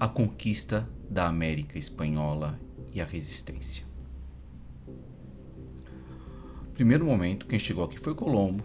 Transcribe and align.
a 0.00 0.08
conquista 0.08 0.88
da 1.10 1.28
América 1.28 1.78
Espanhola 1.78 2.58
e 2.90 3.02
a 3.02 3.04
resistência. 3.04 3.84
Primeiro 6.72 7.04
momento, 7.04 7.46
quem 7.46 7.58
chegou 7.58 7.84
aqui 7.84 7.98
foi 7.98 8.14
Colombo, 8.14 8.64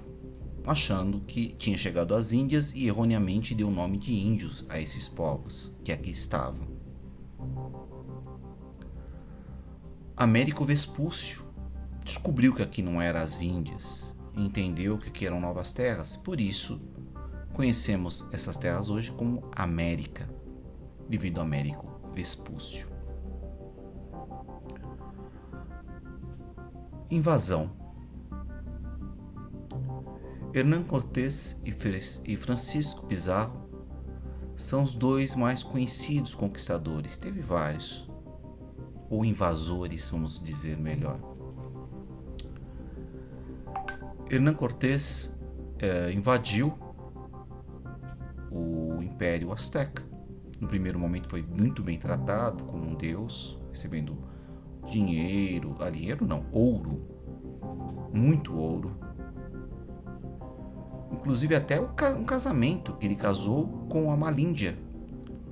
achando 0.65 1.19
que 1.19 1.49
tinha 1.49 1.77
chegado 1.77 2.15
às 2.15 2.31
Índias 2.31 2.73
e 2.73 2.87
erroneamente 2.87 3.53
deu 3.53 3.67
o 3.67 3.73
nome 3.73 3.97
de 3.97 4.13
índios 4.13 4.65
a 4.69 4.79
esses 4.79 5.09
povos 5.09 5.73
que 5.83 5.91
aqui 5.91 6.09
estavam. 6.09 6.65
Américo 10.15 10.63
Vespúcio 10.63 11.43
descobriu 12.05 12.55
que 12.55 12.61
aqui 12.61 12.81
não 12.81 13.01
eram 13.01 13.19
as 13.19 13.41
Índias, 13.41 14.15
entendeu 14.33 14.97
que 14.97 15.09
aqui 15.09 15.25
eram 15.25 15.41
novas 15.41 15.73
terras, 15.73 16.15
por 16.15 16.39
isso 16.39 16.79
conhecemos 17.51 18.25
essas 18.31 18.55
terras 18.55 18.89
hoje 18.89 19.11
como 19.11 19.43
América, 19.51 20.29
devido 21.07 21.39
a 21.39 21.43
Américo 21.43 21.85
Vespúcio. 22.13 22.87
Invasão. 27.09 27.71
Hernán 30.53 30.83
Cortés 30.83 31.61
e 31.63 32.37
Francisco 32.37 33.05
Pizarro 33.05 33.65
são 34.55 34.83
os 34.83 34.95
dois 34.95 35.35
mais 35.35 35.61
conhecidos 35.61 36.33
conquistadores. 36.33 37.17
Teve 37.17 37.41
vários, 37.41 38.09
ou 39.09 39.25
invasores, 39.25 40.09
vamos 40.09 40.41
dizer 40.41 40.77
melhor. 40.77 41.19
Hernán 44.29 44.55
Cortés 44.55 45.37
é, 45.77 46.11
invadiu 46.11 46.73
o 48.49 49.03
Império 49.03 49.51
Azteca. 49.51 50.14
No 50.65 50.69
primeiro 50.69 50.97
momento 50.97 51.29
foi 51.29 51.43
muito 51.43 51.83
bem 51.83 51.95
tratado 51.99 52.63
como 52.63 52.89
um 52.89 52.95
deus, 52.95 53.55
recebendo 53.69 54.17
dinheiro, 54.87 55.75
ah, 55.79 55.91
dinheiro 55.91 56.25
não, 56.25 56.43
ouro, 56.51 57.07
muito 58.11 58.57
ouro. 58.57 58.97
Inclusive 61.11 61.53
até 61.53 61.79
um 61.79 62.23
casamento 62.23 62.93
que 62.93 63.05
ele 63.05 63.15
casou 63.15 63.67
com 63.91 64.09
a 64.09 64.17
Malíndia. 64.17 64.75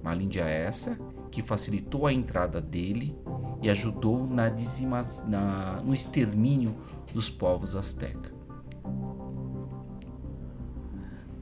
Malíndia 0.02 0.46
essa 0.46 0.98
que 1.30 1.44
facilitou 1.44 2.08
a 2.08 2.12
entrada 2.12 2.60
dele 2.60 3.16
e 3.62 3.70
ajudou 3.70 4.26
na, 4.26 4.50
dizima, 4.50 5.06
na 5.28 5.80
no 5.86 5.94
extermínio 5.94 6.74
dos 7.14 7.30
povos 7.30 7.76
astecas. 7.76 8.34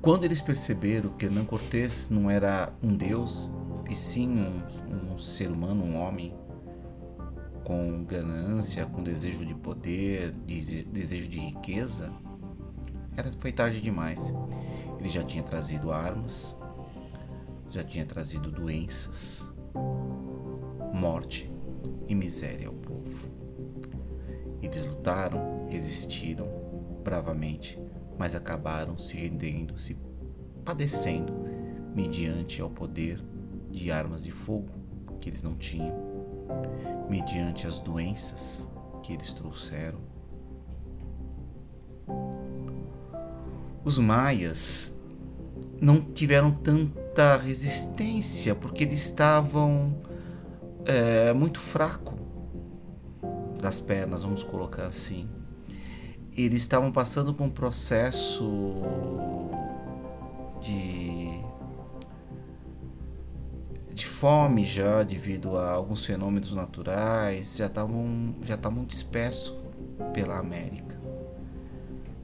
Quando 0.01 0.25
eles 0.25 0.41
perceberam 0.41 1.11
que 1.11 1.25
Hernán 1.25 1.45
Cortés 1.45 2.09
não 2.09 2.29
era 2.29 2.73
um 2.81 2.97
deus, 2.97 3.51
e 3.91 3.95
sim 3.95 4.39
um, 4.39 5.11
um 5.11 5.17
ser 5.17 5.51
humano, 5.51 5.83
um 5.83 5.99
homem 6.01 6.33
com 7.65 8.05
ganância, 8.05 8.85
com 8.85 9.03
desejo 9.03 9.45
de 9.45 9.53
poder, 9.53 10.31
de, 10.31 10.83
desejo 10.85 11.27
de 11.27 11.39
riqueza, 11.39 12.09
era, 13.17 13.29
foi 13.33 13.51
tarde 13.51 13.81
demais. 13.81 14.33
Ele 14.97 15.09
já 15.09 15.25
tinha 15.25 15.43
trazido 15.43 15.91
armas, 15.91 16.57
já 17.69 17.83
tinha 17.83 18.05
trazido 18.05 18.49
doenças, 18.49 19.51
morte 20.93 21.51
e 22.07 22.15
miséria 22.15 22.69
ao 22.69 22.73
povo. 22.73 23.29
Eles 24.61 24.85
lutaram, 24.85 25.67
resistiram 25.69 26.47
bravamente, 27.03 27.77
mas 28.17 28.35
acabaram 28.35 28.97
se 28.97 29.17
rendendo, 29.17 29.77
se 29.77 29.97
padecendo 30.63 31.33
mediante 31.93 32.61
ao 32.61 32.69
poder 32.69 33.21
de 33.71 33.91
armas 33.91 34.23
de 34.23 34.31
fogo 34.31 34.69
que 35.19 35.29
eles 35.29 35.41
não 35.41 35.53
tinham, 35.53 35.95
mediante 37.09 37.67
as 37.67 37.79
doenças 37.79 38.67
que 39.03 39.13
eles 39.13 39.33
trouxeram. 39.33 39.99
Os 43.83 43.97
maias 43.97 44.99
não 45.79 46.01
tiveram 46.01 46.51
tanta 46.51 47.37
resistência 47.37 48.53
porque 48.53 48.83
eles 48.83 49.05
estavam 49.05 49.95
é, 50.85 51.33
muito 51.33 51.59
fraco 51.59 52.15
das 53.61 53.79
pernas, 53.79 54.23
vamos 54.23 54.43
colocar 54.43 54.85
assim. 54.85 55.29
Eles 56.35 56.61
estavam 56.61 56.91
passando 56.91 57.33
por 57.33 57.43
um 57.43 57.49
processo 57.49 58.49
de, 60.61 61.10
de 63.93 64.05
fome 64.05 64.63
já 64.63 65.03
devido 65.03 65.57
a 65.57 65.71
alguns 65.71 66.05
fenômenos 66.05 66.53
naturais, 66.53 67.57
já 67.57 67.65
estavam 67.65 68.35
já 68.43 68.55
estavam 68.55 68.85
dispersos 68.85 69.55
pela 70.13 70.37
América. 70.37 70.99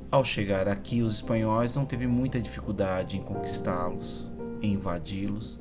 Ao 0.09 0.23
chegar 0.23 0.69
aqui, 0.69 1.01
os 1.01 1.15
espanhóis 1.15 1.75
não 1.75 1.85
teve 1.85 2.07
muita 2.07 2.39
dificuldade 2.39 3.17
em 3.17 3.21
conquistá-los, 3.21 4.31
em 4.61 4.73
invadi-los, 4.73 5.59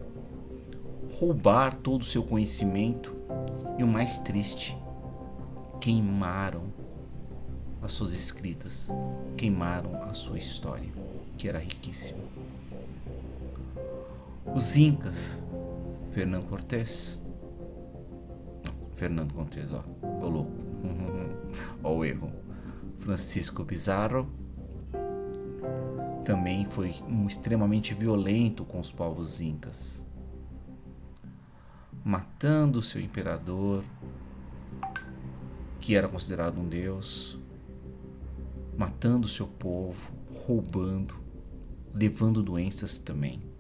roubar 1.19 1.75
todo 1.75 2.03
o 2.03 2.05
seu 2.05 2.23
conhecimento 2.23 3.15
e 3.77 3.83
o 3.83 3.89
mais 3.89 4.19
triste, 4.19 4.79
queimaram 5.81 6.63
as 7.83 7.93
suas 7.93 8.13
escritas, 8.13 8.89
queimaram 9.37 10.03
a 10.05 10.15
sua 10.15 10.39
história, 10.39 10.93
que 11.37 11.49
era 11.49 11.59
riquíssima. 11.59 12.23
Os 14.55 14.77
Incas, 14.77 15.43
Fernando 16.17 16.47
Cortés, 16.49 17.23
Fernando 18.95 19.35
Cortés, 19.35 19.71
ó, 19.75 19.85
ô 20.25 20.29
louco, 20.31 20.65
ó 21.85 21.95
o 21.95 22.03
erro. 22.07 22.33
Francisco 23.01 23.67
Pizarro 23.67 24.27
também 26.25 26.67
foi 26.71 26.95
um 27.07 27.27
extremamente 27.27 27.93
violento 27.93 28.65
com 28.65 28.81
os 28.81 28.91
povos 28.91 29.43
incas 29.43 30.03
matando 32.03 32.81
seu 32.81 33.03
imperador, 33.03 33.85
que 35.81 35.95
era 35.97 36.09
considerado 36.09 36.59
um 36.59 36.67
deus, 36.67 37.39
matando 38.79 39.29
seu 39.29 39.47
povo, 39.47 40.15
roubando, 40.47 41.15
levando 41.93 42.43
doenças 42.43 42.97
também. 42.97 43.55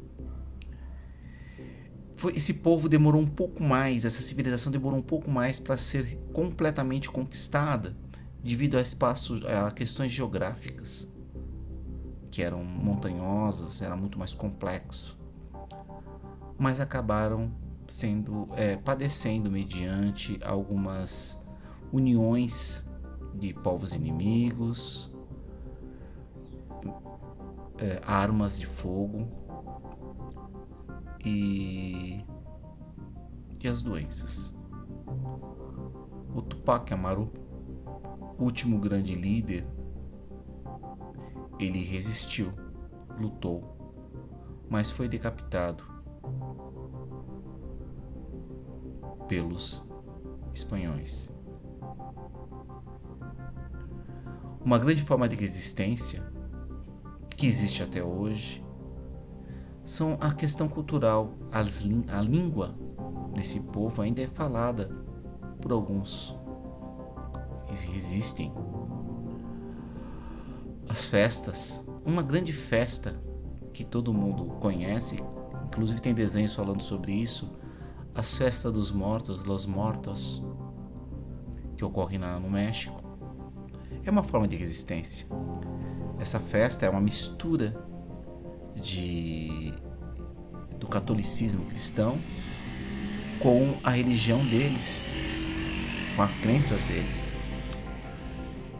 Foi, 2.16 2.32
esse 2.34 2.54
povo 2.54 2.88
demorou 2.88 3.20
um 3.20 3.26
pouco 3.26 3.62
mais, 3.62 4.04
essa 4.04 4.22
civilização 4.22 4.72
demorou 4.72 4.98
um 4.98 5.02
pouco 5.02 5.30
mais 5.30 5.60
para 5.60 5.76
ser 5.76 6.16
completamente 6.32 7.10
conquistada, 7.10 7.94
devido 8.42 8.78
a 8.78 8.80
espaços, 8.80 9.44
a 9.44 9.70
questões 9.70 10.12
geográficas, 10.12 11.08
que 12.30 12.42
eram 12.42 12.64
montanhosas, 12.64 13.82
era 13.82 13.94
muito 13.94 14.18
mais 14.18 14.32
complexo. 14.32 15.18
Mas 16.58 16.80
acabaram 16.80 17.52
sendo 17.88 18.48
é, 18.56 18.76
padecendo 18.76 19.50
mediante 19.50 20.38
algumas 20.42 21.38
uniões 21.92 22.88
de 23.34 23.52
povos 23.52 23.94
inimigos, 23.94 25.10
é, 27.78 28.00
armas 28.06 28.58
de 28.58 28.66
fogo 28.66 29.28
e, 31.26 31.75
e 33.66 33.68
as 33.68 33.82
doenças. 33.82 34.56
O 36.32 36.40
Tupac 36.40 36.92
Amaru, 36.94 37.32
último 38.38 38.78
grande 38.78 39.14
líder, 39.14 39.66
ele 41.58 41.82
resistiu, 41.82 42.50
lutou, 43.18 43.76
mas 44.70 44.90
foi 44.90 45.08
decapitado 45.08 45.82
pelos 49.26 49.84
espanhóis. 50.54 51.32
Uma 54.64 54.78
grande 54.78 55.02
forma 55.02 55.28
de 55.28 55.34
resistência 55.34 56.22
que 57.36 57.46
existe 57.46 57.82
até 57.82 58.02
hoje 58.02 58.64
são 59.84 60.16
a 60.20 60.32
questão 60.32 60.68
cultural. 60.68 61.34
A 61.50 62.20
língua 62.20 62.85
desse 63.36 63.60
povo 63.60 64.02
ainda 64.02 64.22
é 64.22 64.26
falada 64.26 64.90
por 65.60 65.70
alguns. 65.70 66.34
Existem 67.94 68.52
as 70.88 71.04
festas, 71.04 71.86
uma 72.04 72.22
grande 72.22 72.52
festa 72.52 73.20
que 73.72 73.84
todo 73.84 74.14
mundo 74.14 74.46
conhece, 74.60 75.16
inclusive 75.66 76.00
tem 76.00 76.14
desenhos 76.14 76.54
falando 76.54 76.82
sobre 76.82 77.12
isso, 77.12 77.52
as 78.14 78.36
festas 78.36 78.72
dos 78.72 78.90
mortos, 78.90 79.44
Los 79.44 79.66
Mortos, 79.66 80.42
que 81.76 81.84
ocorre 81.84 82.16
no 82.16 82.48
México, 82.48 83.02
é 84.02 84.10
uma 84.10 84.22
forma 84.22 84.48
de 84.48 84.56
resistência. 84.56 85.26
Essa 86.18 86.40
festa 86.40 86.86
é 86.86 86.88
uma 86.88 87.00
mistura 87.00 87.76
de 88.74 89.74
do 90.78 90.86
catolicismo 90.86 91.64
cristão 91.66 92.18
com 93.40 93.76
a 93.84 93.90
religião 93.90 94.44
deles, 94.46 95.06
com 96.14 96.22
as 96.22 96.36
crenças 96.36 96.80
deles. 96.82 97.34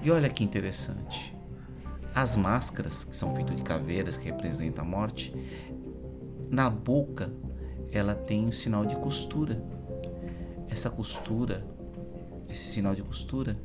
E 0.02 0.10
olha 0.10 0.28
que 0.28 0.42
interessante. 0.42 1.36
As 2.14 2.36
máscaras, 2.36 3.04
que 3.04 3.14
são 3.14 3.34
feitas 3.34 3.56
de 3.56 3.62
caveiras, 3.62 4.16
que 4.16 4.24
representam 4.24 4.84
a 4.84 4.88
morte, 4.88 5.34
na 6.50 6.70
boca 6.70 7.30
ela 7.92 8.14
tem 8.14 8.46
um 8.46 8.52
sinal 8.52 8.86
de 8.86 8.96
costura. 8.96 9.62
Essa 10.68 10.90
costura, 10.90 11.66
esse 12.48 12.64
sinal 12.64 12.94
de 12.94 13.02
costura, 13.02 13.58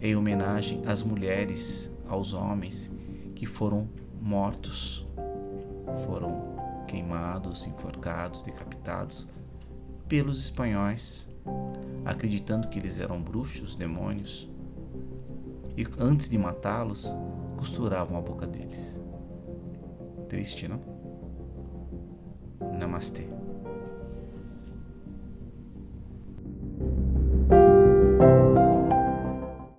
é 0.00 0.08
em 0.08 0.16
homenagem 0.16 0.82
às 0.86 1.02
mulheres, 1.02 1.90
aos 2.06 2.32
homens 2.32 2.90
que 3.34 3.46
foram 3.46 3.88
mortos, 4.20 5.06
foram 6.06 6.54
queimados, 6.86 7.66
enforcados, 7.66 8.42
decapitados 8.42 9.26
pelos 10.08 10.40
espanhóis, 10.40 11.28
acreditando 12.04 12.68
que 12.68 12.78
eles 12.78 12.98
eram 12.98 13.22
bruxos, 13.22 13.74
demônios, 13.74 14.48
e 15.76 15.86
antes 15.98 16.28
de 16.28 16.38
matá-los, 16.38 17.06
costuravam 17.56 18.16
a 18.16 18.20
boca 18.20 18.46
deles. 18.46 19.00
Triste, 20.28 20.68
não? 20.68 20.80
Namastê. 22.78 23.28